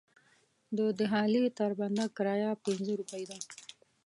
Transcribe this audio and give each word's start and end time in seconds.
د 0.77 0.79
دهالې 0.99 1.43
تر 1.57 1.71
بنده 1.79 2.05
کرایه 2.15 2.51
پنځه 2.65 2.91
روپۍ 2.99 3.23
ده. 3.29 3.37